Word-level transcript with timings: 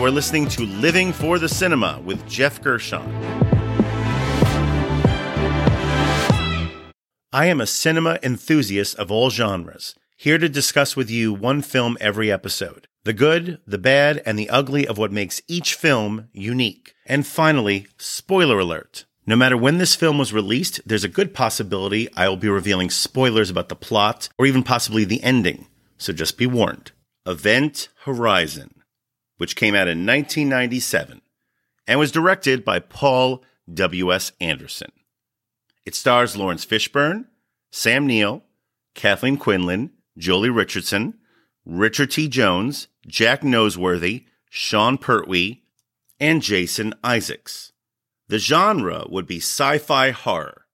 You 0.00 0.06
are 0.06 0.10
listening 0.10 0.48
to 0.48 0.62
Living 0.62 1.12
for 1.12 1.38
the 1.38 1.46
Cinema 1.46 2.00
with 2.02 2.26
Geoff 2.26 2.62
Gershon. 2.62 3.02
I 7.34 7.44
am 7.44 7.60
a 7.60 7.66
cinema 7.66 8.18
enthusiast 8.22 8.98
of 8.98 9.10
all 9.10 9.28
genres, 9.28 9.94
here 10.16 10.38
to 10.38 10.48
discuss 10.48 10.96
with 10.96 11.10
you 11.10 11.34
one 11.34 11.60
film 11.60 11.98
every 12.00 12.32
episode 12.32 12.88
the 13.04 13.12
good, 13.12 13.58
the 13.66 13.76
bad, 13.76 14.22
and 14.24 14.38
the 14.38 14.48
ugly 14.48 14.86
of 14.86 14.96
what 14.96 15.12
makes 15.12 15.42
each 15.46 15.74
film 15.74 16.30
unique. 16.32 16.94
And 17.04 17.26
finally, 17.26 17.86
spoiler 17.98 18.58
alert. 18.58 19.04
No 19.26 19.36
matter 19.36 19.58
when 19.58 19.76
this 19.76 19.96
film 19.96 20.16
was 20.16 20.32
released, 20.32 20.80
there's 20.86 21.04
a 21.04 21.08
good 21.08 21.34
possibility 21.34 22.08
I 22.16 22.26
will 22.26 22.38
be 22.38 22.48
revealing 22.48 22.88
spoilers 22.88 23.50
about 23.50 23.68
the 23.68 23.76
plot 23.76 24.30
or 24.38 24.46
even 24.46 24.62
possibly 24.62 25.04
the 25.04 25.22
ending. 25.22 25.66
So 25.98 26.14
just 26.14 26.38
be 26.38 26.46
warned. 26.46 26.92
Event 27.26 27.90
Horizon, 28.04 28.79
which 29.40 29.56
came 29.56 29.74
out 29.74 29.88
in 29.88 30.04
1997 30.04 31.22
and 31.86 31.98
was 31.98 32.12
directed 32.12 32.62
by 32.62 32.78
Paul 32.78 33.42
W.S. 33.72 34.32
Anderson. 34.38 34.92
It 35.86 35.94
stars 35.94 36.36
Laurence 36.36 36.66
Fishburne, 36.66 37.24
Sam 37.70 38.06
Neill, 38.06 38.44
Kathleen 38.94 39.38
Quinlan, 39.38 39.92
Joely 40.18 40.54
Richardson, 40.54 41.14
Richard 41.64 42.10
T. 42.10 42.28
Jones, 42.28 42.88
Jack 43.06 43.40
Noseworthy, 43.40 44.26
Sean 44.50 44.98
Pertwee, 44.98 45.62
and 46.20 46.42
Jason 46.42 46.92
Isaacs. 47.02 47.72
The 48.28 48.38
genre 48.38 49.06
would 49.08 49.26
be 49.26 49.38
sci 49.38 49.78
fi 49.78 50.10
horror. 50.10 50.66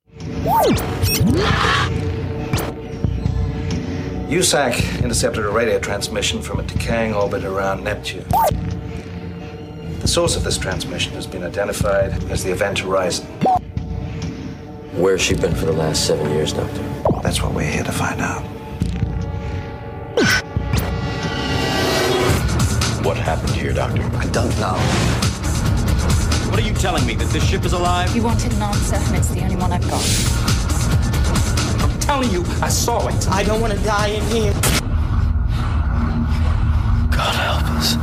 USAC 4.29 5.05
intercepted 5.05 5.45
a 5.45 5.49
radio 5.49 5.79
transmission 5.79 6.43
from 6.43 6.59
a 6.59 6.65
decaying 6.65 7.15
orbit 7.15 7.45
around 7.45 7.85
Neptune. 7.85 8.27
The 10.01 10.09
source 10.09 10.35
of 10.35 10.43
this 10.43 10.59
transmission 10.59 11.13
has 11.13 11.29
been 11.29 11.45
identified 11.45 12.13
as 12.25 12.43
the 12.43 12.51
Event 12.51 12.81
Horizon. 12.81 13.25
Where's 14.95 15.23
she 15.23 15.35
been 15.35 15.55
for 15.55 15.67
the 15.67 15.73
last 15.73 16.09
seven 16.09 16.29
years, 16.33 16.53
Doctor? 16.53 16.83
That's 17.23 17.41
what 17.41 17.55
we're 17.55 17.71
here 17.71 17.85
to 17.85 17.93
find 17.93 18.21
out. 18.21 18.43
What 23.05 23.17
happened 23.17 23.51
here, 23.51 23.73
Doctor? 23.73 24.03
I 24.17 24.27
don't 24.33 24.59
know. 24.59 24.75
What 26.51 26.59
are 26.59 26.67
you 26.67 26.75
telling 26.75 27.07
me? 27.07 27.15
That 27.15 27.29
this 27.29 27.49
ship 27.49 27.65
is 27.65 27.75
alive? 27.75 28.13
You 28.17 28.25
wanted 28.25 28.53
an 28.55 28.63
answer, 28.63 28.97
and 28.97 29.17
it's 29.17 29.29
the 29.29 29.43
only 29.43 29.55
one 29.55 29.71
I've 29.71 29.89
got. 29.89 30.46
I'm 32.09 32.23
telling 32.23 32.31
you, 32.31 32.45
I 32.63 32.69
saw 32.69 33.09
it. 33.09 33.29
I 33.31 33.43
don't 33.43 33.61
want 33.61 33.73
to 33.73 33.79
die 33.81 34.11
in 34.11 34.23
here. 34.27 34.53
God 37.11 37.35
help 37.35 37.65
us. 37.73 37.97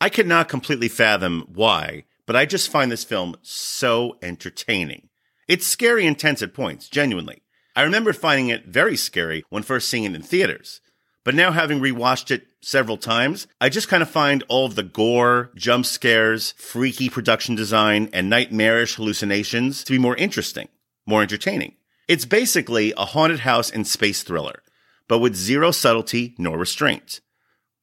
I 0.00 0.08
cannot 0.08 0.48
completely 0.48 0.88
fathom 0.88 1.44
why, 1.52 2.04
but 2.24 2.36
I 2.36 2.46
just 2.46 2.70
find 2.70 2.92
this 2.92 3.02
film 3.02 3.34
so 3.42 4.16
entertaining. 4.22 5.08
It's 5.48 5.66
scary 5.66 6.06
and 6.06 6.16
tense 6.16 6.40
at 6.40 6.54
points, 6.54 6.88
genuinely. 6.88 7.42
I 7.74 7.82
remember 7.82 8.12
finding 8.12 8.46
it 8.46 8.66
very 8.66 8.96
scary 8.96 9.42
when 9.50 9.64
first 9.64 9.88
seeing 9.88 10.04
it 10.04 10.14
in 10.14 10.22
theaters. 10.22 10.80
But 11.24 11.34
now 11.34 11.52
having 11.52 11.80
rewatched 11.80 12.30
it 12.30 12.46
several 12.60 12.96
times, 12.96 13.46
I 13.60 13.68
just 13.68 13.88
kind 13.88 14.02
of 14.02 14.10
find 14.10 14.42
all 14.48 14.66
of 14.66 14.74
the 14.74 14.82
gore, 14.82 15.50
jump 15.54 15.86
scares, 15.86 16.52
freaky 16.56 17.08
production 17.08 17.54
design, 17.54 18.08
and 18.12 18.28
nightmarish 18.28 18.96
hallucinations 18.96 19.84
to 19.84 19.92
be 19.92 19.98
more 19.98 20.16
interesting, 20.16 20.68
more 21.06 21.22
entertaining. 21.22 21.74
It's 22.08 22.24
basically 22.24 22.92
a 22.96 23.04
haunted 23.04 23.40
house 23.40 23.70
and 23.70 23.86
space 23.86 24.22
thriller, 24.22 24.62
but 25.06 25.20
with 25.20 25.36
zero 25.36 25.70
subtlety 25.70 26.34
nor 26.38 26.58
restraint. 26.58 27.20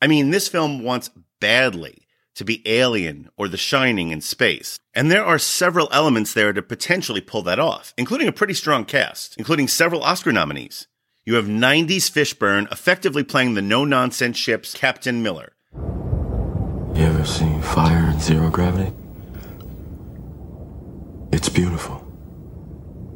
I 0.01 0.07
mean, 0.07 0.31
this 0.31 0.47
film 0.47 0.83
wants 0.83 1.09
badly 1.39 2.05
to 2.35 2.45
be 2.45 2.61
Alien 2.65 3.29
or 3.37 3.47
The 3.47 3.57
Shining 3.57 4.11
in 4.11 4.21
space. 4.21 4.79
And 4.93 5.11
there 5.11 5.25
are 5.25 5.39
several 5.39 5.89
elements 5.91 6.33
there 6.33 6.53
to 6.53 6.61
potentially 6.61 7.21
pull 7.21 7.41
that 7.43 7.59
off, 7.59 7.93
including 7.97 8.27
a 8.27 8.33
pretty 8.33 8.53
strong 8.53 8.85
cast, 8.85 9.35
including 9.37 9.67
several 9.67 10.03
Oscar 10.03 10.31
nominees. 10.31 10.87
You 11.29 11.35
have 11.35 11.45
90s 11.45 12.09
Fishburne 12.09 12.71
effectively 12.71 13.23
playing 13.23 13.53
the 13.53 13.61
no 13.61 13.85
nonsense 13.85 14.35
ship's 14.35 14.73
Captain 14.73 15.21
Miller. 15.21 15.53
You 15.75 17.03
ever 17.03 17.23
seen 17.23 17.61
fire 17.61 18.09
in 18.09 18.19
zero 18.19 18.49
gravity? 18.49 18.91
It's 21.31 21.47
beautiful. 21.47 22.03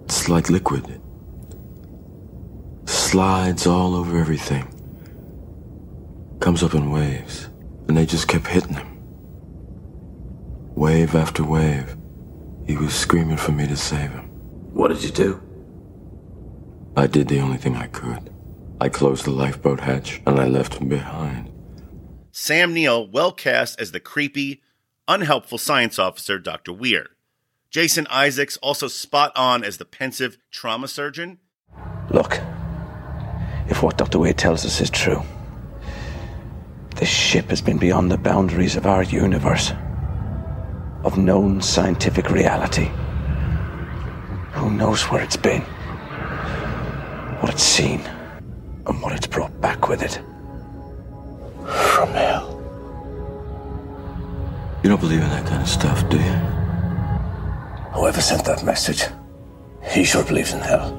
It's 0.03 0.29
like 0.29 0.51
liquid. 0.51 0.87
It 0.89 2.87
slides 2.87 3.65
all 3.65 3.95
over 3.95 4.15
everything. 4.19 4.67
Comes 6.39 6.61
up 6.61 6.75
in 6.75 6.91
waves, 6.91 7.49
and 7.87 7.97
they 7.97 8.05
just 8.05 8.27
kept 8.27 8.45
hitting 8.45 8.75
him. 8.75 8.99
Wave 10.75 11.15
after 11.15 11.43
wave. 11.43 11.97
He 12.67 12.77
was 12.77 12.93
screaming 12.93 13.37
for 13.37 13.53
me 13.53 13.65
to 13.65 13.75
save 13.75 14.11
him. 14.11 14.25
What 14.71 14.89
did 14.89 15.03
you 15.03 15.09
do? 15.09 15.41
I 16.95 17.07
did 17.07 17.27
the 17.27 17.39
only 17.39 17.57
thing 17.57 17.75
I 17.75 17.87
could. 17.87 18.31
I 18.79 18.89
closed 18.89 19.25
the 19.25 19.31
lifeboat 19.31 19.79
hatch 19.79 20.21
and 20.27 20.39
I 20.39 20.47
left 20.47 20.75
him 20.75 20.89
behind. 20.89 21.51
Sam 22.31 22.73
Neill, 22.73 23.09
well 23.09 23.31
cast 23.31 23.79
as 23.79 23.91
the 23.91 23.99
creepy, 23.99 24.61
unhelpful 25.07 25.57
science 25.57 25.97
officer, 25.97 26.37
Dr. 26.37 26.73
Weir. 26.73 27.07
Jason 27.71 28.05
Isaacs, 28.11 28.57
also 28.57 28.87
spot 28.87 29.31
on 29.35 29.63
as 29.63 29.77
the 29.77 29.85
pensive 29.85 30.37
trauma 30.51 30.87
surgeon. 30.87 31.39
Look, 32.11 32.39
if 33.67 33.81
what 33.81 33.97
Dr. 33.97 34.19
Weir 34.19 34.33
tells 34.33 34.63
us 34.63 34.79
is 34.79 34.91
true, 34.91 35.23
this 36.95 37.09
ship 37.09 37.49
has 37.49 37.61
been 37.61 37.79
beyond 37.79 38.11
the 38.11 38.17
boundaries 38.17 38.75
of 38.75 38.85
our 38.85 39.01
universe, 39.01 39.71
of 41.03 41.17
known 41.17 41.61
scientific 41.61 42.29
reality. 42.29 42.91
Who 44.53 44.69
knows 44.69 45.03
where 45.03 45.23
it's 45.23 45.37
been, 45.37 45.63
what 47.43 47.51
it's 47.51 47.61
seen, 47.61 47.99
and 48.87 49.01
what 49.01 49.11
it's 49.11 49.27
brought 49.27 49.59
back 49.59 49.89
with 49.89 50.01
it. 50.01 50.13
From 51.93 52.07
hell. 52.11 52.49
You 54.81 54.89
don't 54.89 55.01
believe 55.01 55.21
in 55.21 55.29
that 55.29 55.45
kind 55.45 55.61
of 55.61 55.67
stuff, 55.67 56.07
do 56.07 56.15
you? 56.15 56.35
Whoever 57.91 58.21
sent 58.21 58.45
that 58.45 58.63
message, 58.63 59.03
he 59.91 60.05
sure 60.05 60.23
believes 60.23 60.53
in 60.53 60.61
hell. 60.61 60.97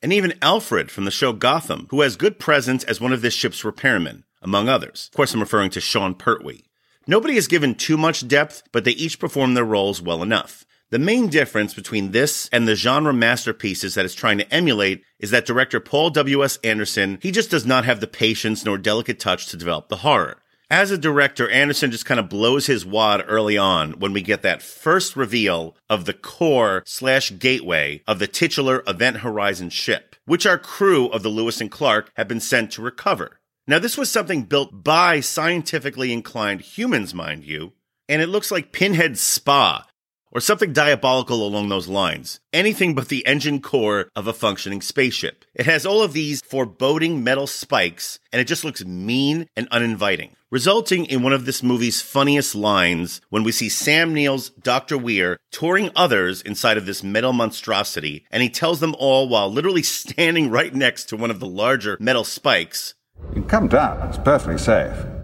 And 0.00 0.12
even 0.12 0.38
Alfred 0.40 0.88
from 0.88 1.04
the 1.04 1.10
show 1.10 1.32
Gotham, 1.32 1.88
who 1.90 2.02
has 2.02 2.14
good 2.14 2.38
presence 2.38 2.84
as 2.84 3.00
one 3.00 3.12
of 3.12 3.20
this 3.20 3.34
ship's 3.34 3.64
repairmen, 3.64 4.22
among 4.40 4.68
others. 4.68 5.08
Of 5.10 5.16
course, 5.16 5.34
I'm 5.34 5.40
referring 5.40 5.70
to 5.70 5.80
Sean 5.80 6.14
Pertwee. 6.14 6.62
Nobody 7.08 7.36
is 7.36 7.48
given 7.48 7.74
too 7.74 7.96
much 7.96 8.28
depth, 8.28 8.62
but 8.70 8.84
they 8.84 8.92
each 8.92 9.18
perform 9.18 9.54
their 9.54 9.64
roles 9.64 10.00
well 10.00 10.22
enough. 10.22 10.64
The 10.90 10.98
main 10.98 11.28
difference 11.28 11.74
between 11.74 12.12
this 12.12 12.48
and 12.50 12.66
the 12.66 12.74
genre 12.74 13.12
masterpieces 13.12 13.94
that 13.94 14.06
it's 14.06 14.14
trying 14.14 14.38
to 14.38 14.50
emulate 14.54 15.04
is 15.18 15.30
that 15.30 15.44
director 15.44 15.80
Paul 15.80 16.08
W.S. 16.08 16.56
Anderson, 16.64 17.18
he 17.20 17.30
just 17.30 17.50
does 17.50 17.66
not 17.66 17.84
have 17.84 18.00
the 18.00 18.06
patience 18.06 18.64
nor 18.64 18.78
delicate 18.78 19.20
touch 19.20 19.48
to 19.48 19.58
develop 19.58 19.90
the 19.90 19.96
horror. 19.96 20.38
As 20.70 20.90
a 20.90 20.96
director, 20.96 21.46
Anderson 21.50 21.90
just 21.90 22.06
kind 22.06 22.18
of 22.18 22.30
blows 22.30 22.64
his 22.64 22.86
wad 22.86 23.22
early 23.28 23.58
on 23.58 23.98
when 24.00 24.14
we 24.14 24.22
get 24.22 24.40
that 24.42 24.62
first 24.62 25.14
reveal 25.14 25.76
of 25.90 26.06
the 26.06 26.14
core 26.14 26.82
slash 26.86 27.32
gateway 27.38 28.02
of 28.06 28.18
the 28.18 28.26
titular 28.26 28.82
Event 28.86 29.18
Horizon 29.18 29.68
ship, 29.68 30.16
which 30.24 30.46
our 30.46 30.58
crew 30.58 31.08
of 31.08 31.22
the 31.22 31.28
Lewis 31.28 31.60
and 31.60 31.70
Clark 31.70 32.12
have 32.16 32.28
been 32.28 32.40
sent 32.40 32.72
to 32.72 32.82
recover. 32.82 33.40
Now, 33.66 33.78
this 33.78 33.98
was 33.98 34.10
something 34.10 34.44
built 34.44 34.82
by 34.84 35.20
scientifically 35.20 36.14
inclined 36.14 36.62
humans, 36.62 37.12
mind 37.12 37.44
you, 37.44 37.72
and 38.08 38.22
it 38.22 38.28
looks 38.28 38.50
like 38.50 38.72
Pinhead's 38.72 39.20
Spa 39.20 39.86
or 40.30 40.40
something 40.40 40.72
diabolical 40.72 41.46
along 41.46 41.68
those 41.68 41.88
lines. 41.88 42.40
Anything 42.52 42.94
but 42.94 43.08
the 43.08 43.26
engine 43.26 43.60
core 43.60 44.10
of 44.14 44.26
a 44.26 44.32
functioning 44.32 44.80
spaceship. 44.80 45.44
It 45.54 45.66
has 45.66 45.86
all 45.86 46.02
of 46.02 46.12
these 46.12 46.40
foreboding 46.42 47.24
metal 47.24 47.46
spikes, 47.46 48.18
and 48.32 48.40
it 48.40 48.46
just 48.46 48.64
looks 48.64 48.84
mean 48.84 49.48
and 49.56 49.68
uninviting, 49.70 50.36
resulting 50.50 51.06
in 51.06 51.22
one 51.22 51.32
of 51.32 51.44
this 51.44 51.62
movie's 51.62 52.02
funniest 52.02 52.54
lines 52.54 53.20
when 53.30 53.42
we 53.42 53.52
see 53.52 53.68
Sam 53.68 54.14
Neill's 54.14 54.50
Dr. 54.50 54.98
Weir 54.98 55.38
touring 55.50 55.90
others 55.96 56.42
inside 56.42 56.76
of 56.76 56.86
this 56.86 57.02
metal 57.02 57.32
monstrosity, 57.32 58.24
and 58.30 58.42
he 58.42 58.50
tells 58.50 58.80
them 58.80 58.94
all 58.98 59.28
while 59.28 59.50
literally 59.50 59.82
standing 59.98 60.50
right 60.50 60.74
next 60.74 61.06
to 61.06 61.16
one 61.16 61.30
of 61.30 61.40
the 61.40 61.46
larger 61.46 61.96
metal 62.00 62.24
spikes. 62.24 62.94
You 63.28 63.42
can 63.42 63.44
come 63.44 63.68
down, 63.68 64.08
it's 64.08 64.18
perfectly 64.18 64.58
safe. 64.58 65.17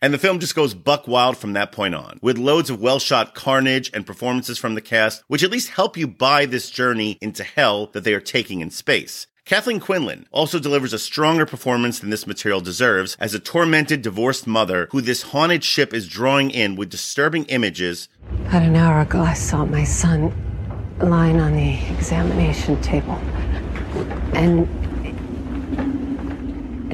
And 0.00 0.12
the 0.12 0.18
film 0.18 0.38
just 0.38 0.54
goes 0.54 0.74
buck 0.74 1.06
wild 1.08 1.36
from 1.36 1.52
that 1.54 1.72
point 1.72 1.94
on, 1.94 2.18
with 2.22 2.38
loads 2.38 2.70
of 2.70 2.80
well 2.80 2.98
shot 2.98 3.34
carnage 3.34 3.90
and 3.94 4.06
performances 4.06 4.58
from 4.58 4.74
the 4.74 4.80
cast, 4.80 5.22
which 5.28 5.42
at 5.42 5.50
least 5.50 5.70
help 5.70 5.96
you 5.96 6.06
buy 6.06 6.46
this 6.46 6.70
journey 6.70 7.18
into 7.20 7.44
hell 7.44 7.86
that 7.92 8.04
they 8.04 8.14
are 8.14 8.20
taking 8.20 8.60
in 8.60 8.70
space. 8.70 9.26
Kathleen 9.44 9.78
Quinlan 9.78 10.26
also 10.32 10.58
delivers 10.58 10.94
a 10.94 10.98
stronger 10.98 11.44
performance 11.44 11.98
than 11.98 12.08
this 12.08 12.26
material 12.26 12.62
deserves 12.62 13.14
as 13.20 13.34
a 13.34 13.38
tormented 13.38 14.00
divorced 14.00 14.46
mother 14.46 14.88
who 14.90 15.02
this 15.02 15.20
haunted 15.20 15.62
ship 15.62 15.92
is 15.92 16.08
drawing 16.08 16.50
in 16.50 16.76
with 16.76 16.88
disturbing 16.88 17.44
images. 17.46 18.08
About 18.46 18.62
an 18.62 18.74
hour 18.74 19.00
ago, 19.00 19.20
I 19.20 19.34
saw 19.34 19.66
my 19.66 19.84
son 19.84 20.32
lying 20.98 21.40
on 21.40 21.52
the 21.52 21.78
examination 21.92 22.80
table. 22.80 23.20
And 24.32 24.66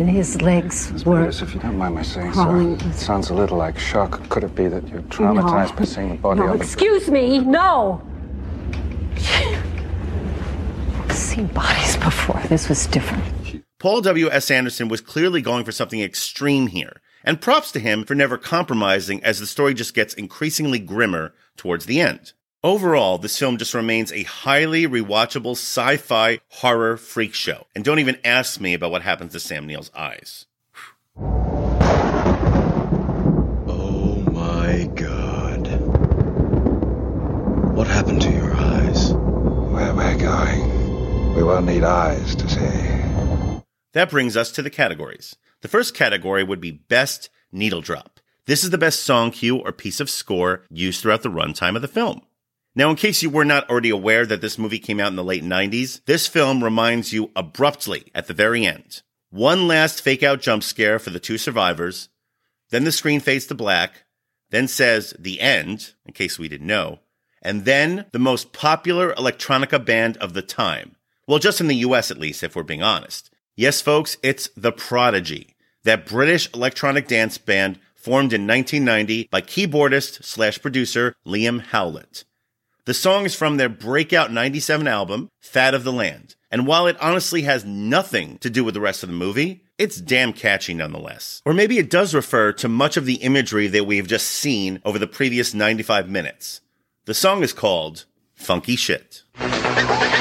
and 0.00 0.10
his 0.10 0.40
legs 0.42 0.90
Miss 0.92 1.04
were 1.04 1.20
Peters, 1.20 1.42
if 1.42 1.54
you 1.54 1.60
don't 1.60 1.76
mind 1.78 1.94
my 1.94 2.02
saying 2.02 2.32
crawling 2.32 2.78
so, 2.78 2.86
it 2.86 2.94
sounds 2.94 3.30
a 3.30 3.34
little 3.34 3.58
like 3.58 3.78
shock. 3.78 4.28
Could 4.28 4.44
it 4.44 4.54
be 4.54 4.66
that 4.68 4.88
you're 4.88 5.02
traumatized 5.02 5.70
No. 5.70 5.76
by 5.76 5.84
seeing 5.84 6.08
the 6.10 6.14
body 6.16 6.40
No, 6.40 6.54
of 6.54 6.60
a... 6.60 6.62
excuse 6.62 7.10
me, 7.10 7.38
no. 7.38 8.02
I've 11.04 11.12
seen 11.12 11.46
bodies 11.48 11.96
before. 11.96 12.40
This 12.48 12.68
was 12.68 12.86
different. 12.86 13.24
Paul 13.78 14.00
W.S. 14.02 14.50
Anderson 14.50 14.88
was 14.88 15.00
clearly 15.00 15.40
going 15.42 15.64
for 15.64 15.72
something 15.72 16.00
extreme 16.00 16.66
here, 16.68 17.00
and 17.24 17.40
props 17.40 17.72
to 17.72 17.80
him 17.80 18.04
for 18.04 18.14
never 18.14 18.36
compromising 18.36 19.22
as 19.24 19.40
the 19.40 19.46
story 19.46 19.74
just 19.74 19.94
gets 19.94 20.14
increasingly 20.14 20.78
grimmer 20.78 21.34
towards 21.56 21.86
the 21.86 22.00
end. 22.00 22.32
Overall, 22.62 23.16
this 23.16 23.38
film 23.38 23.56
just 23.56 23.72
remains 23.72 24.12
a 24.12 24.24
highly 24.24 24.86
rewatchable 24.86 25.52
sci 25.52 25.96
fi 25.96 26.40
horror 26.48 26.98
freak 26.98 27.32
show. 27.32 27.66
And 27.74 27.82
don't 27.82 28.00
even 28.00 28.18
ask 28.22 28.60
me 28.60 28.74
about 28.74 28.90
what 28.90 29.00
happens 29.00 29.32
to 29.32 29.40
Sam 29.40 29.66
Neill's 29.66 29.90
eyes. 29.94 30.44
Oh 33.66 34.22
my 34.30 34.90
god. 34.94 35.68
What 37.74 37.86
happened 37.86 38.20
to 38.20 38.30
your 38.30 38.52
eyes? 38.52 39.10
Where 39.14 39.94
we're 39.94 40.18
going, 40.18 41.34
we 41.34 41.42
won't 41.42 41.64
need 41.64 41.82
eyes 41.82 42.36
to 42.36 42.46
see. 42.46 43.62
That 43.92 44.10
brings 44.10 44.36
us 44.36 44.52
to 44.52 44.60
the 44.60 44.68
categories. 44.68 45.34
The 45.62 45.68
first 45.68 45.94
category 45.94 46.44
would 46.44 46.60
be 46.60 46.72
Best 46.72 47.30
Needle 47.50 47.80
Drop. 47.80 48.20
This 48.44 48.64
is 48.64 48.68
the 48.68 48.76
best 48.76 49.00
song 49.00 49.30
cue 49.30 49.56
or 49.56 49.72
piece 49.72 49.98
of 49.98 50.10
score 50.10 50.66
used 50.68 51.00
throughout 51.00 51.22
the 51.22 51.30
runtime 51.30 51.74
of 51.74 51.80
the 51.80 51.88
film. 51.88 52.20
Now, 52.74 52.90
in 52.90 52.96
case 52.96 53.22
you 53.22 53.30
were 53.30 53.44
not 53.44 53.68
already 53.68 53.90
aware 53.90 54.24
that 54.26 54.40
this 54.40 54.58
movie 54.58 54.78
came 54.78 55.00
out 55.00 55.08
in 55.08 55.16
the 55.16 55.24
late 55.24 55.42
90s, 55.42 56.04
this 56.06 56.28
film 56.28 56.62
reminds 56.62 57.12
you 57.12 57.30
abruptly 57.34 58.04
at 58.14 58.28
the 58.28 58.34
very 58.34 58.64
end. 58.64 59.02
One 59.30 59.66
last 59.66 60.02
fake 60.02 60.22
out 60.22 60.40
jump 60.40 60.62
scare 60.62 60.98
for 60.98 61.10
the 61.10 61.20
two 61.20 61.36
survivors, 61.36 62.08
then 62.70 62.84
the 62.84 62.92
screen 62.92 63.18
fades 63.20 63.46
to 63.46 63.54
black, 63.54 64.04
then 64.50 64.68
says 64.68 65.14
the 65.18 65.40
end, 65.40 65.94
in 66.06 66.12
case 66.12 66.38
we 66.38 66.48
didn't 66.48 66.66
know, 66.66 67.00
and 67.42 67.64
then 67.64 68.06
the 68.12 68.18
most 68.18 68.52
popular 68.52 69.12
electronica 69.14 69.84
band 69.84 70.16
of 70.18 70.34
the 70.34 70.42
time. 70.42 70.96
Well, 71.26 71.38
just 71.38 71.60
in 71.60 71.66
the 71.66 71.76
US 71.76 72.10
at 72.10 72.18
least, 72.18 72.42
if 72.42 72.54
we're 72.54 72.62
being 72.62 72.82
honest. 72.82 73.30
Yes, 73.56 73.80
folks, 73.80 74.16
it's 74.22 74.48
The 74.56 74.72
Prodigy, 74.72 75.54
that 75.84 76.06
British 76.06 76.52
electronic 76.54 77.08
dance 77.08 77.36
band 77.38 77.78
formed 77.94 78.32
in 78.32 78.46
1990 78.46 79.28
by 79.30 79.40
keyboardist 79.40 80.24
slash 80.24 80.60
producer 80.60 81.14
Liam 81.26 81.60
Howlett. 81.60 82.24
The 82.86 82.94
song 82.94 83.26
is 83.26 83.34
from 83.34 83.56
their 83.56 83.68
breakout 83.68 84.32
97 84.32 84.88
album, 84.88 85.28
Fat 85.38 85.74
of 85.74 85.84
the 85.84 85.92
Land. 85.92 86.34
And 86.50 86.66
while 86.66 86.86
it 86.86 86.96
honestly 87.00 87.42
has 87.42 87.64
nothing 87.64 88.38
to 88.38 88.48
do 88.48 88.64
with 88.64 88.74
the 88.74 88.80
rest 88.80 89.02
of 89.02 89.08
the 89.08 89.14
movie, 89.14 89.64
it's 89.76 90.00
damn 90.00 90.32
catchy 90.32 90.72
nonetheless. 90.72 91.42
Or 91.44 91.52
maybe 91.52 91.78
it 91.78 91.90
does 91.90 92.14
refer 92.14 92.52
to 92.54 92.68
much 92.68 92.96
of 92.96 93.04
the 93.04 93.16
imagery 93.16 93.66
that 93.68 93.86
we've 93.86 94.08
just 94.08 94.28
seen 94.28 94.80
over 94.84 94.98
the 94.98 95.06
previous 95.06 95.52
95 95.52 96.08
minutes. 96.08 96.62
The 97.04 97.14
song 97.14 97.42
is 97.42 97.52
called 97.52 98.06
Funky 98.34 98.76
Shit. 98.76 99.22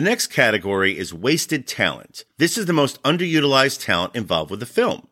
The 0.00 0.06
next 0.06 0.28
category 0.28 0.96
is 0.96 1.12
wasted 1.12 1.66
talent. 1.66 2.24
This 2.38 2.56
is 2.56 2.64
the 2.64 2.72
most 2.72 3.02
underutilized 3.02 3.84
talent 3.84 4.16
involved 4.16 4.50
with 4.50 4.60
the 4.60 4.64
film. 4.64 5.06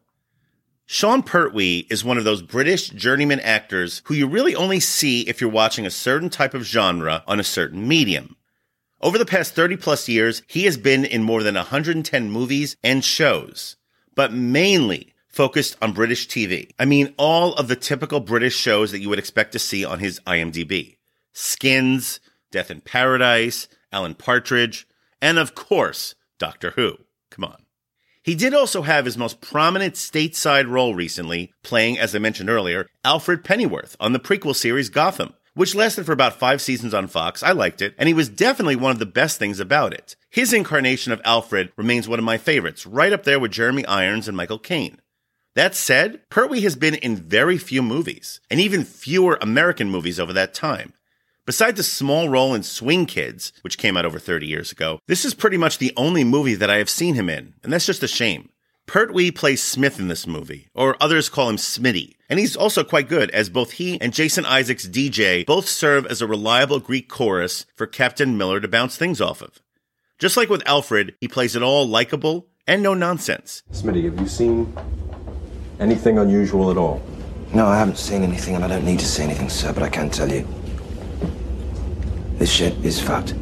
Sean 0.87 1.23
Pertwee 1.23 1.87
is 1.91 2.03
one 2.03 2.17
of 2.17 2.25
those 2.25 2.41
British 2.41 2.89
journeyman 2.89 3.41
actors 3.41 4.01
who 4.07 4.15
you 4.15 4.27
really 4.27 4.55
only 4.57 4.81
see 4.81 5.29
if 5.29 5.43
you're 5.43 5.51
watching 5.51 5.85
a 5.85 5.91
certain 5.91 6.31
type 6.31 6.55
of 6.55 6.65
genre 6.65 7.23
on 7.27 7.39
a 7.39 7.45
certain 7.45 7.87
medium. 7.87 8.37
Over 9.03 9.19
the 9.19 9.27
past 9.27 9.55
30 9.55 9.77
plus 9.77 10.09
years, 10.09 10.41
he 10.47 10.65
has 10.65 10.79
been 10.79 11.05
in 11.05 11.23
more 11.23 11.43
than 11.43 11.57
110 11.57 12.31
movies 12.31 12.79
and 12.83 13.05
shows, 13.05 13.77
but 14.15 14.33
mainly 14.33 15.13
focused 15.29 15.77
on 15.83 15.93
British 15.93 16.29
TV. 16.29 16.71
I 16.79 16.87
mean, 16.87 17.13
all 17.19 17.53
of 17.57 17.69
the 17.69 17.77
typical 17.77 18.21
British 18.21 18.57
shows 18.57 18.93
that 18.93 19.01
you 19.01 19.11
would 19.11 19.19
expect 19.19 19.53
to 19.53 19.59
see 19.59 19.85
on 19.85 19.99
his 19.99 20.19
IMDb. 20.21 20.97
Skins, 21.35 22.21
Death 22.51 22.71
in 22.71 22.81
Paradise, 22.81 23.69
Alan 23.93 24.15
Partridge, 24.15 24.87
and 25.21 25.39
of 25.39 25.55
course, 25.55 26.15
Doctor 26.39 26.73
Who. 26.73 26.99
Come 27.31 27.45
on. 27.45 27.65
He 28.23 28.35
did 28.35 28.53
also 28.53 28.83
have 28.83 29.07
his 29.07 29.17
most 29.17 29.41
prominent 29.41 29.95
stateside 29.95 30.69
role 30.69 30.95
recently, 30.95 31.53
playing, 31.63 31.99
as 31.99 32.15
I 32.15 32.19
mentioned 32.19 32.51
earlier, 32.51 32.87
Alfred 33.05 33.43
Pennyworth 33.43 33.97
on 33.99 34.13
the 34.13 34.21
prequel 34.21 34.55
series 34.55 34.91
Gotham, 34.91 35.33
which 35.55 35.75
lasted 35.75 36.05
for 36.05 36.13
about 36.13 36.39
five 36.39 36.61
seasons 36.61 36.93
on 36.93 37.07
Fox. 37.07 37.43
I 37.43 37.53
liked 37.53 37.81
it, 37.81 37.95
and 37.97 38.07
he 38.07 38.15
was 38.15 38.29
definitely 38.29 38.77
one 38.77 38.93
of 38.93 38.99
the 38.99 39.07
best 39.07 39.39
things 39.39 39.61
about 39.61 39.95
it. 39.95 40.15
His 40.29 40.53
incarnation 40.53 41.11
of 41.11 41.23
Alfred 41.25 41.73
remains 41.77 42.07
one 42.07 42.19
of 42.19 42.25
my 42.25 42.37
favorites, 42.39 42.87
right 42.87 43.13
up 43.13 43.25
there 43.25 43.41
with 43.41 43.51
Jeremy 43.51 43.87
Irons 43.87 44.29
and 44.29 44.37
Michael 44.37 44.59
Caine. 44.59 45.01
That 45.55 45.75
said, 45.75 46.21
Pertwee 46.29 46.61
has 46.61 46.77
been 46.77 46.95
in 46.97 47.17
very 47.17 47.59
few 47.59 47.83
movies, 47.83 48.41
and 48.51 48.61
even 48.61 48.85
fewer 48.85 49.39
American 49.41 49.91
movies 49.91 50.21
over 50.21 50.33
that 50.35 50.55
time. 50.55 50.93
Besides 51.49 51.81
a 51.81 51.83
small 51.83 52.29
role 52.29 52.53
in 52.53 52.63
Swing 52.63 53.07
Kids, 53.07 53.55
which 53.63 53.79
came 53.79 53.97
out 53.97 54.05
over 54.05 54.19
30 54.19 54.47
years 54.47 54.71
ago, 54.71 55.01
this 55.07 55.25
is 55.25 55.33
pretty 55.33 55.57
much 55.57 55.79
the 55.79 55.95
only 55.97 56.23
movie 56.23 56.55
that 56.55 56.69
I 56.69 56.77
have 56.77 56.91
seen 56.91 57.15
him 57.15 57.31
in, 57.31 57.55
and 57.65 57.73
that's 57.73 57.87
just 57.87 58.03
a 58.03 58.07
shame. 58.07 58.51
Pertwee 58.87 59.31
plays 59.31 59.63
Smith 59.63 59.99
in 59.99 60.09
this 60.09 60.27
movie, 60.27 60.69
or 60.75 60.99
others 61.01 61.31
call 61.31 61.49
him 61.49 61.57
Smitty, 61.57 62.17
and 62.29 62.39
he's 62.39 62.55
also 62.55 62.85
quite 62.85 63.09
good 63.09 63.31
as 63.31 63.49
both 63.49 63.71
he 63.71 63.99
and 63.99 64.13
Jason 64.13 64.45
Isaacs 64.45 64.87
DJ 64.87 65.47
both 65.47 65.67
serve 65.67 66.05
as 66.05 66.21
a 66.21 66.27
reliable 66.27 66.81
Greek 66.81 67.09
chorus 67.09 67.65
for 67.75 67.87
Captain 67.87 68.37
Miller 68.37 68.61
to 68.61 68.69
bounce 68.69 68.99
things 68.99 69.19
off 69.19 69.41
of. 69.41 69.63
Just 70.19 70.37
like 70.37 70.51
with 70.51 70.69
Alfred, 70.69 71.15
he 71.19 71.29
plays 71.29 71.57
it 71.57 71.63
all 71.63 71.89
likable 71.89 72.49
and 72.67 72.83
no 72.83 72.93
nonsense. 72.93 73.63
Smitty, 73.73 74.05
have 74.05 74.21
you 74.21 74.29
seen 74.29 74.77
anything 75.81 76.19
unusual 76.19 76.71
at 76.71 76.77
all? 76.77 77.01
No, 77.55 77.65
I 77.65 77.79
haven't 77.79 77.97
seen 77.97 78.23
anything, 78.23 78.55
and 78.55 78.63
I 78.63 78.69
don't 78.69 78.85
need 78.85 78.99
to 78.99 79.07
see 79.07 79.23
anything, 79.23 79.49
sir, 79.49 79.73
but 79.73 79.83
I 79.83 79.89
can 79.89 80.11
tell 80.11 80.31
you. 80.31 80.47
This 82.39 82.51
shit 82.51 82.73
is 82.85 83.01
fucked. 83.01 83.35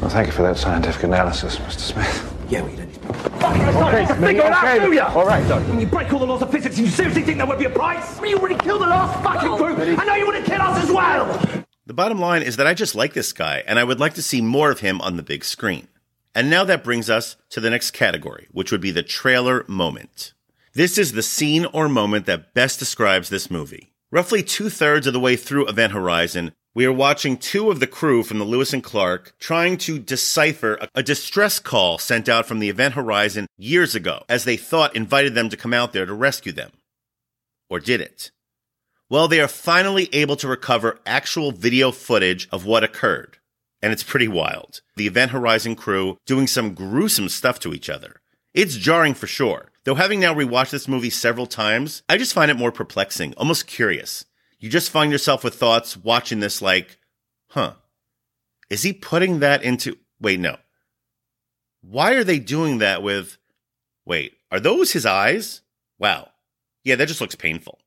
Well, 0.00 0.08
thank 0.08 0.28
you 0.28 0.32
for 0.32 0.42
that 0.42 0.56
scientific 0.56 1.02
analysis, 1.02 1.56
Mr. 1.56 1.80
Smith. 1.80 2.46
Yeah, 2.48 2.62
we 2.62 2.76
don't 2.76 2.86
need 2.86 2.94
to. 2.94 3.08
Okay, 3.08 4.04
Smitty, 4.04 4.40
okay. 4.40 4.86
do 4.86 4.92
ya? 4.92 5.12
All 5.12 5.26
right, 5.26 5.46
Doug. 5.48 5.68
When 5.68 5.80
you 5.80 5.86
break 5.86 6.12
all 6.12 6.20
the 6.20 6.26
laws 6.26 6.42
of 6.42 6.52
physics, 6.52 6.76
and 6.76 6.86
you 6.86 6.92
seriously 6.92 7.22
think 7.22 7.38
there 7.38 7.46
would 7.46 7.58
be 7.58 7.64
a 7.64 7.70
price? 7.70 8.18
I 8.18 8.22
mean, 8.22 8.30
you 8.30 8.38
already 8.38 8.56
killed 8.56 8.82
the 8.82 8.86
last 8.86 9.22
fucking 9.24 9.48
oh. 9.48 9.56
group. 9.56 9.98
I 9.98 10.04
know 10.04 10.14
you 10.14 10.26
want 10.26 10.44
to 10.44 10.50
kill 10.50 10.62
us 10.62 10.84
as 10.84 10.90
well. 10.90 11.64
The 11.86 11.94
bottom 11.94 12.18
line 12.18 12.42
is 12.42 12.56
that 12.56 12.66
I 12.66 12.74
just 12.74 12.94
like 12.94 13.12
this 13.12 13.32
guy, 13.32 13.62
and 13.66 13.78
I 13.78 13.84
would 13.84 13.98
like 13.98 14.14
to 14.14 14.22
see 14.22 14.40
more 14.40 14.70
of 14.70 14.80
him 14.80 15.00
on 15.00 15.16
the 15.16 15.22
big 15.22 15.44
screen. 15.44 15.88
And 16.34 16.48
now 16.48 16.64
that 16.64 16.84
brings 16.84 17.10
us 17.10 17.36
to 17.50 17.60
the 17.60 17.70
next 17.70 17.90
category, 17.90 18.46
which 18.52 18.70
would 18.72 18.80
be 18.80 18.90
the 18.90 19.02
trailer 19.02 19.64
moment. 19.68 20.32
This 20.74 20.96
is 20.96 21.12
the 21.12 21.22
scene 21.22 21.66
or 21.66 21.88
moment 21.88 22.26
that 22.26 22.54
best 22.54 22.78
describes 22.78 23.28
this 23.28 23.50
movie. 23.50 23.92
Roughly 24.10 24.42
two 24.42 24.70
thirds 24.70 25.06
of 25.06 25.12
the 25.12 25.20
way 25.20 25.36
through 25.36 25.68
Event 25.68 25.92
Horizon, 25.92 26.52
we 26.74 26.84
are 26.84 26.92
watching 26.92 27.36
two 27.36 27.70
of 27.70 27.78
the 27.78 27.86
crew 27.86 28.24
from 28.24 28.38
the 28.38 28.44
Lewis 28.44 28.72
and 28.72 28.82
Clark 28.82 29.34
trying 29.38 29.76
to 29.78 29.98
decipher 29.98 30.74
a, 30.74 30.88
a 30.96 31.02
distress 31.02 31.60
call 31.60 31.98
sent 31.98 32.28
out 32.28 32.46
from 32.46 32.58
the 32.58 32.68
Event 32.68 32.94
Horizon 32.94 33.46
years 33.56 33.94
ago, 33.94 34.24
as 34.28 34.44
they 34.44 34.56
thought 34.56 34.96
invited 34.96 35.34
them 35.34 35.48
to 35.48 35.56
come 35.56 35.72
out 35.72 35.92
there 35.92 36.04
to 36.04 36.12
rescue 36.12 36.52
them. 36.52 36.72
Or 37.70 37.78
did 37.78 38.00
it? 38.00 38.32
Well, 39.08 39.28
they 39.28 39.40
are 39.40 39.48
finally 39.48 40.08
able 40.12 40.34
to 40.36 40.48
recover 40.48 40.98
actual 41.06 41.52
video 41.52 41.92
footage 41.92 42.48
of 42.50 42.66
what 42.66 42.82
occurred. 42.82 43.38
And 43.80 43.92
it's 43.92 44.02
pretty 44.02 44.28
wild. 44.28 44.80
The 44.96 45.06
Event 45.06 45.30
Horizon 45.30 45.76
crew 45.76 46.16
doing 46.26 46.46
some 46.46 46.74
gruesome 46.74 47.28
stuff 47.28 47.60
to 47.60 47.72
each 47.72 47.88
other. 47.88 48.20
It's 48.52 48.76
jarring 48.76 49.14
for 49.14 49.26
sure. 49.26 49.70
Though 49.84 49.94
having 49.94 50.20
now 50.20 50.34
rewatched 50.34 50.70
this 50.70 50.88
movie 50.88 51.10
several 51.10 51.46
times, 51.46 52.02
I 52.08 52.16
just 52.16 52.32
find 52.32 52.50
it 52.50 52.56
more 52.56 52.72
perplexing, 52.72 53.34
almost 53.34 53.66
curious. 53.66 54.24
You 54.64 54.70
just 54.70 54.88
find 54.88 55.12
yourself 55.12 55.44
with 55.44 55.56
thoughts 55.56 55.94
watching 55.94 56.40
this 56.40 56.62
like, 56.62 56.96
Huh. 57.50 57.74
Is 58.70 58.82
he 58.82 58.94
putting 58.94 59.40
that 59.40 59.62
into. 59.62 59.98
Wait, 60.18 60.40
no. 60.40 60.56
Why 61.82 62.14
are 62.14 62.24
they 62.24 62.38
doing 62.38 62.78
that 62.78 63.02
with. 63.02 63.36
Wait, 64.06 64.32
are 64.50 64.60
those 64.60 64.92
his 64.92 65.04
eyes? 65.04 65.60
Wow. 65.98 66.30
Yeah, 66.82 66.94
that 66.94 67.08
just 67.08 67.20
looks 67.20 67.34
painful. 67.34 67.78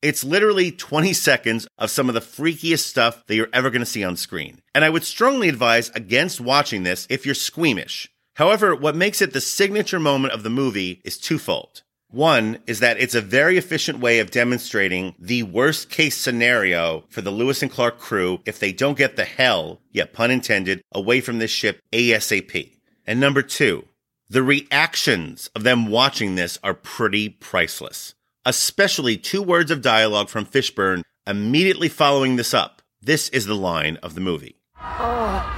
It's 0.00 0.24
literally 0.24 0.72
20 0.72 1.12
seconds 1.12 1.68
of 1.76 1.90
some 1.90 2.08
of 2.08 2.14
the 2.14 2.22
freakiest 2.22 2.84
stuff 2.84 3.26
that 3.26 3.34
you're 3.34 3.50
ever 3.52 3.68
going 3.68 3.80
to 3.80 3.86
see 3.86 4.04
on 4.04 4.16
screen. 4.16 4.62
And 4.74 4.86
I 4.86 4.88
would 4.88 5.04
strongly 5.04 5.50
advise 5.50 5.90
against 5.90 6.40
watching 6.40 6.84
this 6.84 7.06
if 7.10 7.26
you're 7.26 7.34
squeamish. 7.34 8.10
However, 8.36 8.74
what 8.74 8.96
makes 8.96 9.20
it 9.20 9.34
the 9.34 9.40
signature 9.42 10.00
moment 10.00 10.32
of 10.32 10.44
the 10.44 10.50
movie 10.50 11.02
is 11.04 11.18
twofold. 11.18 11.82
One 12.14 12.58
is 12.66 12.80
that 12.80 12.98
it's 12.98 13.14
a 13.14 13.20
very 13.20 13.58
efficient 13.58 13.98
way 13.98 14.20
of 14.20 14.30
demonstrating 14.30 15.14
the 15.18 15.42
worst 15.42 15.90
case 15.90 16.16
scenario 16.16 17.04
for 17.08 17.20
the 17.20 17.30
Lewis 17.30 17.62
and 17.62 17.70
Clark 17.70 17.98
crew 17.98 18.40
if 18.46 18.58
they 18.58 18.72
don't 18.72 18.96
get 18.96 19.16
the 19.16 19.24
hell, 19.24 19.80
yeah, 19.90 20.04
pun 20.10 20.30
intended, 20.30 20.82
away 20.92 21.20
from 21.20 21.38
this 21.38 21.50
ship 21.50 21.80
ASAP. 21.92 22.72
And 23.06 23.20
number 23.20 23.42
two, 23.42 23.84
the 24.28 24.42
reactions 24.42 25.50
of 25.54 25.64
them 25.64 25.88
watching 25.88 26.36
this 26.36 26.58
are 26.62 26.74
pretty 26.74 27.28
priceless 27.28 28.14
especially 28.44 29.16
two 29.16 29.42
words 29.42 29.70
of 29.70 29.82
dialogue 29.82 30.28
from 30.28 30.44
Fishburne 30.44 31.02
immediately 31.26 31.88
following 31.88 32.36
this 32.36 32.52
up. 32.52 32.82
This 33.00 33.28
is 33.30 33.46
the 33.46 33.54
line 33.54 33.96
of 34.02 34.14
the 34.14 34.20
movie. 34.20 34.56
Oh. 34.80 35.50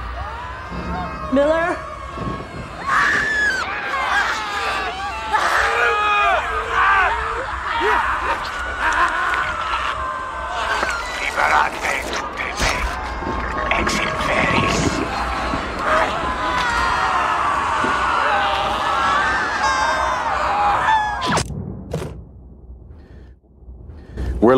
Miller? 1.33 1.96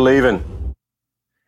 Leaving. 0.09 0.43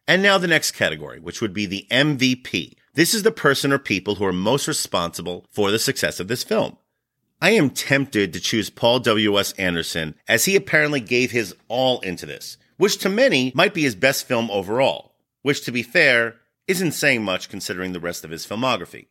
And 0.07 0.21
now 0.21 0.37
the 0.37 0.47
next 0.47 0.71
category, 0.71 1.19
which 1.19 1.41
would 1.41 1.53
be 1.53 1.65
the 1.65 1.87
MVP. 1.89 2.75
This 2.93 3.13
is 3.13 3.23
the 3.23 3.31
person 3.31 3.71
or 3.71 3.79
people 3.79 4.15
who 4.15 4.25
are 4.25 4.33
most 4.33 4.67
responsible 4.67 5.45
for 5.49 5.71
the 5.71 5.79
success 5.79 6.19
of 6.19 6.27
this 6.27 6.43
film. 6.43 6.77
I 7.41 7.51
am 7.51 7.71
tempted 7.71 8.33
to 8.33 8.39
choose 8.39 8.69
Paul 8.69 8.99
W.S. 8.99 9.53
Anderson 9.53 10.13
as 10.27 10.45
he 10.45 10.55
apparently 10.55 10.99
gave 10.99 11.31
his 11.31 11.55
all 11.69 12.01
into 12.01 12.27
this, 12.27 12.57
which 12.77 12.99
to 12.99 13.09
many 13.09 13.51
might 13.55 13.73
be 13.73 13.81
his 13.81 13.95
best 13.95 14.27
film 14.27 14.51
overall, 14.51 15.15
which 15.41 15.65
to 15.65 15.71
be 15.71 15.81
fair, 15.81 16.35
isn't 16.67 16.91
saying 16.91 17.23
much 17.23 17.49
considering 17.49 17.93
the 17.93 17.99
rest 17.99 18.23
of 18.23 18.29
his 18.29 18.45
filmography. 18.45 19.07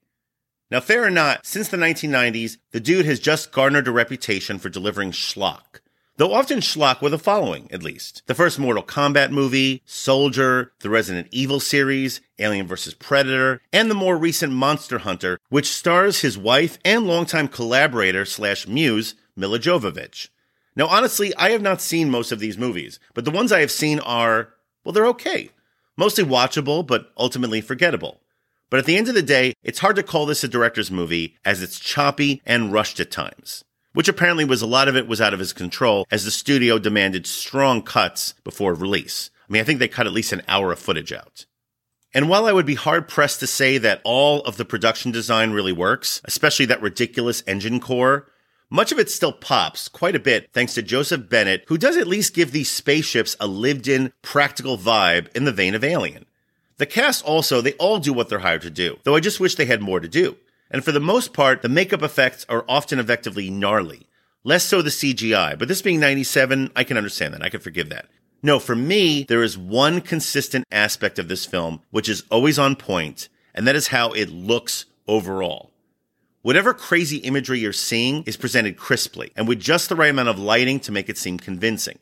Now, 0.71 0.78
fair 0.78 1.02
or 1.02 1.11
not, 1.11 1.45
since 1.45 1.66
the 1.69 1.76
1990s, 1.76 2.59
the 2.71 2.78
dude 2.78 3.07
has 3.07 3.19
just 3.19 3.50
garnered 3.50 3.88
a 3.88 3.92
reputation 3.92 4.61
for 4.61 4.69
delivering 4.69 5.11
schlock, 5.11 5.80
though 6.20 6.34
often 6.34 6.58
schlock 6.58 7.00
with 7.00 7.14
a 7.14 7.18
following, 7.18 7.66
at 7.72 7.82
least. 7.82 8.22
The 8.26 8.34
first 8.34 8.58
Mortal 8.58 8.82
Kombat 8.82 9.30
movie, 9.30 9.80
Soldier, 9.86 10.70
the 10.80 10.90
Resident 10.90 11.28
Evil 11.30 11.60
series, 11.60 12.20
Alien 12.38 12.66
vs. 12.66 12.92
Predator, 12.92 13.62
and 13.72 13.90
the 13.90 13.94
more 13.94 14.18
recent 14.18 14.52
Monster 14.52 14.98
Hunter, 14.98 15.38
which 15.48 15.72
stars 15.72 16.20
his 16.20 16.36
wife 16.36 16.76
and 16.84 17.06
longtime 17.06 17.48
collaborator 17.48 18.26
slash 18.26 18.68
muse, 18.68 19.14
Milla 19.34 19.58
Jovovich. 19.58 20.28
Now, 20.76 20.88
honestly, 20.88 21.34
I 21.36 21.52
have 21.52 21.62
not 21.62 21.80
seen 21.80 22.10
most 22.10 22.32
of 22.32 22.38
these 22.38 22.58
movies, 22.58 23.00
but 23.14 23.24
the 23.24 23.30
ones 23.30 23.50
I 23.50 23.60
have 23.60 23.70
seen 23.70 23.98
are, 24.00 24.50
well, 24.84 24.92
they're 24.92 25.06
okay. 25.06 25.48
Mostly 25.96 26.24
watchable, 26.24 26.86
but 26.86 27.12
ultimately 27.16 27.62
forgettable. 27.62 28.20
But 28.68 28.78
at 28.78 28.84
the 28.84 28.98
end 28.98 29.08
of 29.08 29.14
the 29.14 29.22
day, 29.22 29.54
it's 29.62 29.78
hard 29.78 29.96
to 29.96 30.02
call 30.02 30.26
this 30.26 30.44
a 30.44 30.48
director's 30.48 30.90
movie 30.90 31.38
as 31.46 31.62
it's 31.62 31.80
choppy 31.80 32.42
and 32.44 32.74
rushed 32.74 33.00
at 33.00 33.10
times 33.10 33.64
which 33.92 34.09
apparently 34.09 34.44
was 34.44 34.62
a 34.62 34.66
lot 34.66 34.88
of 34.88 34.97
it 34.97 35.09
was 35.09 35.20
out 35.20 35.35
of 35.35 35.40
his 35.40 35.52
control 35.52 36.06
as 36.11 36.25
the 36.25 36.30
studio 36.30 36.78
demanded 36.78 37.26
strong 37.26 37.82
cuts 37.82 38.35
before 38.44 38.75
release. 38.75 39.30
I 39.49 39.52
mean, 39.52 39.62
I 39.62 39.64
think 39.64 39.78
they 39.78 39.88
cut 39.88 40.06
at 40.06 40.12
least 40.12 40.32
an 40.32 40.42
hour 40.47 40.73
of 40.73 40.78
footage 40.78 41.12
out. 41.12 41.47
And 42.12 42.28
while 42.28 42.47
I 42.47 42.52
would 42.52 42.66
be 42.66 42.75
hard 42.75 43.09
pressed 43.09 43.40
to 43.40 43.47
say 43.47 43.78
that 43.78 44.00
all 44.04 44.42
of 44.42 44.56
the 44.56 44.64
production 44.64 45.12
design 45.12 45.52
really 45.52 45.73
works, 45.73 46.20
especially 46.25 46.66
that 46.66 46.82
ridiculous 46.82 47.42
engine 47.47 47.78
core, 47.78 48.26
much 48.68 48.92
of 48.92 48.99
it 48.99 49.11
still 49.11 49.32
pops 49.32 49.88
quite 49.88 50.14
a 50.14 50.20
bit 50.20 50.49
thanks 50.52 50.75
to 50.75 50.82
Joseph 50.82 51.28
Bennett, 51.28 51.64
who 51.66 51.78
does 51.78 51.97
at 51.97 52.06
least 52.06 52.35
give 52.35 52.52
these 52.52 52.70
spaceships 52.70 53.37
a 53.40 53.47
lived 53.47 53.88
in, 53.88 54.12
practical 54.23 54.78
vibe 54.78 55.35
in 55.37 55.44
the 55.44 55.52
vein 55.52 55.75
of 55.75 55.85
Alien. 55.85 56.26
The 56.78 56.87
cast 56.87 57.25
also, 57.25 57.61
they 57.61 57.75
all 57.75 57.99
do 57.99 58.12
what 58.12 58.28
they're 58.28 58.38
hired 58.38 58.62
to 58.62 58.70
do, 58.70 58.99
though 59.02 59.16
I 59.16 59.20
just 59.20 59.40
wish 59.40 59.56
they 59.56 59.66
had 59.66 59.82
more 59.82 60.00
to 60.00 60.09
do. 60.09 60.37
And 60.70 60.84
for 60.84 60.92
the 60.92 61.00
most 61.00 61.32
part, 61.32 61.62
the 61.62 61.68
makeup 61.68 62.02
effects 62.02 62.46
are 62.48 62.64
often 62.68 62.98
effectively 62.98 63.50
gnarly. 63.50 64.06
Less 64.44 64.64
so 64.64 64.80
the 64.80 64.90
CGI, 64.90 65.58
but 65.58 65.68
this 65.68 65.82
being 65.82 66.00
97, 66.00 66.70
I 66.74 66.84
can 66.84 66.96
understand 66.96 67.34
that. 67.34 67.42
I 67.42 67.48
can 67.48 67.60
forgive 67.60 67.88
that. 67.90 68.06
No, 68.42 68.58
for 68.58 68.74
me, 68.74 69.24
there 69.24 69.42
is 69.42 69.58
one 69.58 70.00
consistent 70.00 70.64
aspect 70.72 71.18
of 71.18 71.28
this 71.28 71.44
film 71.44 71.82
which 71.90 72.08
is 72.08 72.24
always 72.30 72.58
on 72.58 72.76
point, 72.76 73.28
and 73.54 73.66
that 73.66 73.76
is 73.76 73.88
how 73.88 74.12
it 74.12 74.30
looks 74.30 74.86
overall. 75.06 75.72
Whatever 76.42 76.72
crazy 76.72 77.18
imagery 77.18 77.58
you're 77.58 77.74
seeing 77.74 78.22
is 78.22 78.38
presented 78.38 78.78
crisply 78.78 79.30
and 79.36 79.46
with 79.46 79.60
just 79.60 79.90
the 79.90 79.96
right 79.96 80.08
amount 80.08 80.30
of 80.30 80.38
lighting 80.38 80.80
to 80.80 80.92
make 80.92 81.10
it 81.10 81.18
seem 81.18 81.36
convincing. 81.36 81.98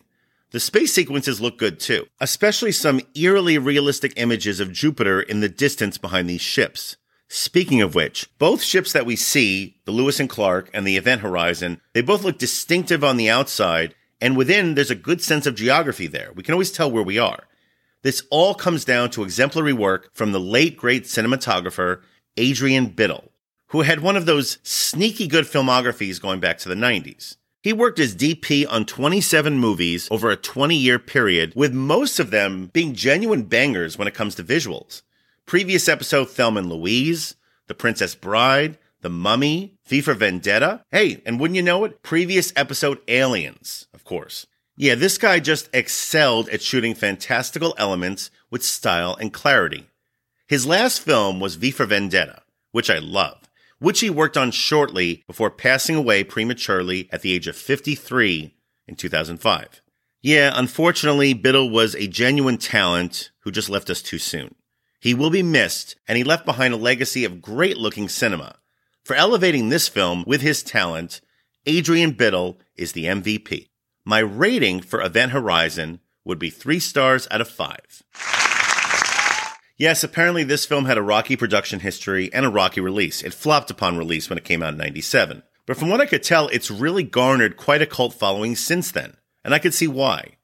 The 0.52 0.60
space 0.60 0.92
sequences 0.92 1.40
look 1.40 1.58
good 1.58 1.80
too, 1.80 2.06
especially 2.20 2.70
some 2.70 3.00
eerily 3.16 3.58
realistic 3.58 4.12
images 4.14 4.60
of 4.60 4.72
Jupiter 4.72 5.20
in 5.20 5.40
the 5.40 5.48
distance 5.48 5.98
behind 5.98 6.30
these 6.30 6.40
ships. 6.40 6.96
Speaking 7.30 7.82
of 7.82 7.94
which, 7.94 8.26
both 8.38 8.62
ships 8.62 8.92
that 8.94 9.04
we 9.04 9.14
see, 9.14 9.76
the 9.84 9.92
Lewis 9.92 10.18
and 10.18 10.30
Clark 10.30 10.70
and 10.72 10.86
the 10.86 10.96
Event 10.96 11.20
Horizon, 11.20 11.80
they 11.92 12.00
both 12.00 12.24
look 12.24 12.38
distinctive 12.38 13.04
on 13.04 13.18
the 13.18 13.28
outside, 13.28 13.94
and 14.18 14.34
within 14.34 14.74
there's 14.74 14.90
a 14.90 14.94
good 14.94 15.20
sense 15.20 15.46
of 15.46 15.54
geography 15.54 16.06
there. 16.06 16.32
We 16.34 16.42
can 16.42 16.54
always 16.54 16.72
tell 16.72 16.90
where 16.90 17.02
we 17.02 17.18
are. 17.18 17.44
This 18.02 18.22
all 18.30 18.54
comes 18.54 18.86
down 18.86 19.10
to 19.10 19.24
exemplary 19.24 19.74
work 19.74 20.08
from 20.14 20.32
the 20.32 20.40
late 20.40 20.78
great 20.78 21.04
cinematographer 21.04 22.00
Adrian 22.38 22.86
Biddle, 22.86 23.30
who 23.68 23.82
had 23.82 24.00
one 24.00 24.16
of 24.16 24.24
those 24.24 24.58
sneaky 24.62 25.26
good 25.26 25.44
filmographies 25.44 26.22
going 26.22 26.40
back 26.40 26.56
to 26.58 26.68
the 26.70 26.74
90s. 26.74 27.36
He 27.62 27.74
worked 27.74 27.98
as 27.98 28.16
DP 28.16 28.64
on 28.70 28.86
27 28.86 29.58
movies 29.58 30.08
over 30.10 30.30
a 30.30 30.36
20 30.36 30.74
year 30.74 30.98
period, 30.98 31.52
with 31.54 31.74
most 31.74 32.18
of 32.18 32.30
them 32.30 32.70
being 32.72 32.94
genuine 32.94 33.42
bangers 33.42 33.98
when 33.98 34.08
it 34.08 34.14
comes 34.14 34.34
to 34.36 34.44
visuals. 34.44 35.02
Previous 35.48 35.88
episode, 35.88 36.28
Thelma 36.28 36.60
and 36.60 36.68
Louise, 36.68 37.34
The 37.68 37.74
Princess 37.74 38.14
Bride, 38.14 38.76
The 39.00 39.08
Mummy, 39.08 39.78
V 39.86 40.02
for 40.02 40.12
Vendetta. 40.12 40.84
Hey, 40.90 41.22
and 41.24 41.40
wouldn't 41.40 41.56
you 41.56 41.62
know 41.62 41.86
it? 41.86 42.02
Previous 42.02 42.52
episode, 42.54 42.98
Aliens, 43.08 43.86
of 43.94 44.04
course. 44.04 44.46
Yeah, 44.76 44.94
this 44.94 45.16
guy 45.16 45.40
just 45.40 45.70
excelled 45.72 46.50
at 46.50 46.60
shooting 46.60 46.94
fantastical 46.94 47.74
elements 47.78 48.30
with 48.50 48.62
style 48.62 49.16
and 49.18 49.32
clarity. 49.32 49.86
His 50.46 50.66
last 50.66 51.00
film 51.00 51.40
was 51.40 51.54
V 51.54 51.70
for 51.70 51.86
Vendetta, 51.86 52.42
which 52.72 52.90
I 52.90 52.98
love, 52.98 53.48
which 53.78 54.00
he 54.00 54.10
worked 54.10 54.36
on 54.36 54.50
shortly 54.50 55.24
before 55.26 55.50
passing 55.50 55.96
away 55.96 56.24
prematurely 56.24 57.08
at 57.10 57.22
the 57.22 57.32
age 57.32 57.46
of 57.48 57.56
53 57.56 58.54
in 58.86 58.96
2005. 58.96 59.80
Yeah, 60.20 60.52
unfortunately, 60.54 61.32
Biddle 61.32 61.70
was 61.70 61.94
a 61.94 62.06
genuine 62.06 62.58
talent 62.58 63.30
who 63.44 63.50
just 63.50 63.70
left 63.70 63.88
us 63.88 64.02
too 64.02 64.18
soon. 64.18 64.54
He 65.00 65.14
will 65.14 65.30
be 65.30 65.42
missed, 65.42 65.96
and 66.06 66.18
he 66.18 66.24
left 66.24 66.44
behind 66.44 66.74
a 66.74 66.78
legacy 66.78 67.24
of 67.24 67.42
great 67.42 67.76
looking 67.76 68.08
cinema. 68.08 68.56
For 69.04 69.14
elevating 69.14 69.68
this 69.68 69.88
film 69.88 70.24
with 70.26 70.42
his 70.42 70.62
talent, 70.62 71.20
Adrian 71.66 72.12
Biddle 72.12 72.58
is 72.76 72.92
the 72.92 73.04
MVP. 73.04 73.68
My 74.04 74.18
rating 74.18 74.80
for 74.80 75.02
Event 75.02 75.32
Horizon 75.32 76.00
would 76.24 76.38
be 76.38 76.50
three 76.50 76.80
stars 76.80 77.28
out 77.30 77.40
of 77.40 77.48
five. 77.48 78.02
Yes, 79.76 80.02
apparently 80.02 80.42
this 80.42 80.66
film 80.66 80.86
had 80.86 80.98
a 80.98 81.02
rocky 81.02 81.36
production 81.36 81.80
history 81.80 82.32
and 82.32 82.44
a 82.44 82.50
rocky 82.50 82.80
release. 82.80 83.22
It 83.22 83.32
flopped 83.32 83.70
upon 83.70 83.96
release 83.96 84.28
when 84.28 84.36
it 84.36 84.44
came 84.44 84.62
out 84.62 84.72
in 84.72 84.78
97. 84.78 85.44
But 85.66 85.76
from 85.76 85.88
what 85.88 86.00
I 86.00 86.06
could 86.06 86.22
tell, 86.24 86.48
it's 86.48 86.70
really 86.70 87.04
garnered 87.04 87.56
quite 87.56 87.82
a 87.82 87.86
cult 87.86 88.14
following 88.14 88.56
since 88.56 88.90
then. 88.90 89.16
And 89.44 89.54
I 89.54 89.60
could 89.60 89.74
see 89.74 89.86
why. 89.86 90.37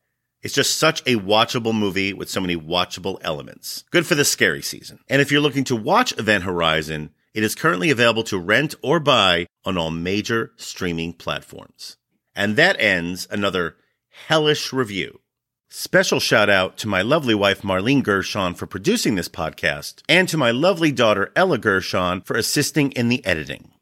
It's 0.45 0.55
just 0.55 0.77
such 0.77 1.01
a 1.01 1.17
watchable 1.17 1.75
movie 1.75 2.13
with 2.13 2.29
so 2.29 2.39
many 2.39 2.55
watchable 2.55 3.19
elements. 3.23 3.83
Good 3.91 4.07
for 4.07 4.15
the 4.15 4.27
scary 4.27 4.61
season. 4.61 5.01
And 5.09 5.23
if 5.23 5.33
you're 5.33 5.41
looking 5.41 5.65
to 5.65 5.75
watch 5.75 6.17
Event 6.19 6.45
Horizon, 6.45 7.15
it 7.33 7.43
is 7.43 7.55
currently 7.55 7.91
available 7.91 8.25
to 8.25 8.39
rent 8.39 8.75
or 8.83 9.01
buy 9.01 9.47
on 9.65 9.79
all 9.79 9.91
major 9.91 10.53
streaming 10.57 11.15
platforms. 11.15 11.97
And 12.37 12.57
that 12.57 12.79
ends 12.79 13.27
another 13.31 13.77
hellish 14.29 14.71
review. 14.71 15.21
Special 15.71 16.21
shout 16.21 16.51
out 16.51 16.77
to 16.77 16.89
my 16.89 17.01
lovely 17.01 17.35
wife 17.35 17.63
Marlene 17.63 18.03
Gershon 18.03 18.55
for 18.55 18.67
producing 18.67 19.15
this 19.15 19.31
podcast 19.31 20.03
and 20.11 20.29
to 20.29 20.37
my 20.37 20.51
lovely 20.51 20.93
daughter 20.93 21.33
Ella 21.35 21.57
Gershon 21.57 22.21
for 22.21 22.37
assisting 22.37 22.93
in 22.93 23.09
the 23.09 23.25
editing. 23.25 23.74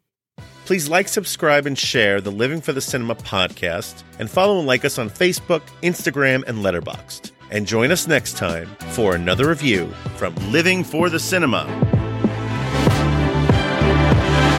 Please 0.72 0.88
like, 0.88 1.06
subscribe, 1.06 1.66
and 1.66 1.78
share 1.78 2.22
the 2.22 2.32
Living 2.32 2.62
for 2.62 2.72
the 2.72 2.80
Cinema 2.80 3.14
podcast, 3.14 4.04
and 4.18 4.30
follow 4.30 4.56
and 4.56 4.66
like 4.66 4.86
us 4.86 4.96
on 4.96 5.10
Facebook, 5.10 5.60
Instagram, 5.82 6.42
and 6.48 6.64
Letterboxd. 6.64 7.30
and 7.50 7.66
join 7.66 7.90
us 7.90 8.06
next 8.06 8.38
time 8.38 8.74
for 8.92 9.14
another 9.14 9.50
review 9.50 9.92
from 10.16 10.34
Living 10.50 10.82
for 10.82 11.10
the 11.10 11.20
Cinema. 11.20 11.66